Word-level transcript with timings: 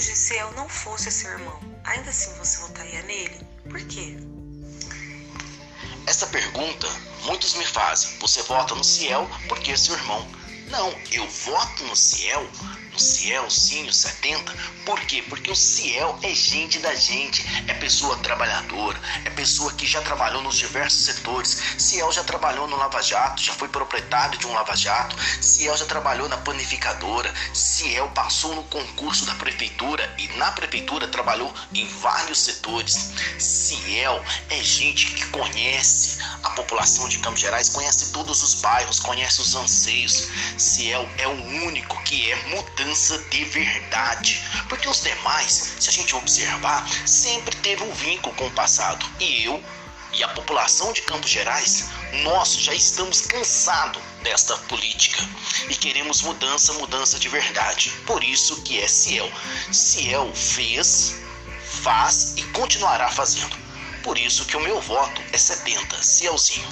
Ciel 0.00 0.52
não 0.52 0.68
fosse 0.68 1.10
seu 1.10 1.30
irmão, 1.32 1.60
ainda 1.84 2.10
assim 2.10 2.32
você 2.38 2.58
votaria 2.62 3.02
nele? 3.02 3.46
Por 3.68 3.80
quê? 3.86 4.16
Essa 6.06 6.26
pergunta 6.26 6.86
muitos 7.24 7.54
me 7.54 7.64
fazem. 7.66 8.18
Você 8.18 8.42
vota 8.42 8.74
no 8.74 8.82
Ciel 8.84 9.28
porque 9.48 9.72
é 9.72 9.76
seu 9.76 9.94
irmão. 9.94 10.26
Não, 10.68 10.94
eu 11.10 11.26
voto 11.28 11.84
no 11.84 11.96
Ciel 11.96 12.48
no 12.92 12.98
Ciel, 12.98 13.50
sim, 13.50 13.88
o 13.88 13.92
70. 13.92 14.52
Por 14.84 15.00
quê? 15.00 15.24
Porque 15.26 15.50
o 15.50 15.56
Ciel 15.56 16.18
é 16.22 16.34
gente 16.34 16.78
da 16.78 16.94
gente, 16.94 17.42
é 17.66 17.72
pessoa 17.74 18.18
trabalhadora, 18.18 19.00
é 19.24 19.30
pessoa 19.30 19.72
que 19.72 19.86
já 19.86 20.02
trabalhou 20.02 20.42
nos 20.42 20.58
diversos 20.58 21.06
setores. 21.06 21.58
Ciel 21.78 22.12
já 22.12 22.22
trabalhou 22.22 22.68
no 22.68 22.76
Lava 22.76 23.02
Jato, 23.02 23.42
já 23.42 23.54
foi 23.54 23.68
proprietário 23.68 24.38
de 24.38 24.46
um 24.46 24.52
Lava 24.52 24.76
Jato. 24.76 25.16
Ciel 25.40 25.74
já 25.76 25.86
trabalhou 25.86 26.28
na 26.28 26.36
panificadora. 26.36 27.32
Ciel 27.54 28.10
passou 28.10 28.54
no 28.54 28.64
concurso 28.64 29.24
da 29.24 29.34
prefeitura 29.36 30.14
e 30.18 30.28
na 30.36 30.52
prefeitura 30.52 31.08
trabalhou 31.08 31.52
em 31.72 31.86
vários 31.86 32.40
setores. 32.40 33.12
Ciel 33.38 34.22
é 34.50 34.62
gente 34.62 35.06
que 35.06 35.26
conhece 35.28 36.11
população 36.52 37.08
de 37.08 37.18
Campos 37.18 37.40
Gerais, 37.40 37.68
conhece 37.68 38.12
todos 38.12 38.42
os 38.42 38.54
bairros, 38.54 39.00
conhece 39.00 39.40
os 39.40 39.54
anseios. 39.54 40.28
Ciel 40.56 41.08
é 41.18 41.26
o 41.26 41.42
único 41.66 42.02
que 42.04 42.30
é 42.30 42.36
mudança 42.48 43.18
de 43.30 43.44
verdade. 43.44 44.42
Porque 44.68 44.88
os 44.88 45.02
demais, 45.02 45.74
se 45.80 45.88
a 45.88 45.92
gente 45.92 46.14
observar, 46.14 46.88
sempre 47.06 47.54
teve 47.56 47.82
um 47.82 47.92
vínculo 47.92 48.34
com 48.36 48.46
o 48.46 48.52
passado. 48.52 49.04
E 49.20 49.44
eu 49.44 49.62
e 50.12 50.22
a 50.22 50.28
população 50.28 50.92
de 50.92 51.02
Campos 51.02 51.30
Gerais, 51.30 51.88
nós 52.22 52.54
já 52.56 52.74
estamos 52.74 53.22
cansados 53.22 54.02
desta 54.22 54.56
política 54.58 55.26
e 55.68 55.74
queremos 55.74 56.22
mudança, 56.22 56.72
mudança 56.74 57.18
de 57.18 57.28
verdade. 57.28 57.90
Por 58.06 58.22
isso 58.22 58.60
que 58.62 58.78
é 58.78 58.86
Ciel. 58.86 59.30
Ciel 59.72 60.30
fez, 60.34 61.16
faz 61.82 62.34
e 62.36 62.42
continuará 62.44 63.10
fazendo. 63.10 63.61
Por 64.02 64.18
isso 64.18 64.44
que 64.46 64.56
o 64.56 64.60
meu 64.60 64.80
voto 64.80 65.22
é 65.32 65.38
70, 65.38 66.02
Cielzinho. 66.02 66.68